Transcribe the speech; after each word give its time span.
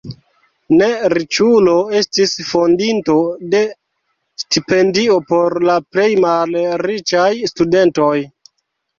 Ne 0.77 0.85
riĉulo 1.11 1.73
estis 1.97 2.31
fondinto 2.53 3.17
de 3.51 3.59
stipendio 4.43 5.17
por 5.33 5.55
la 5.71 5.75
plej 5.97 6.07
malriĉaj 6.23 7.27
studentoj. 7.53 8.15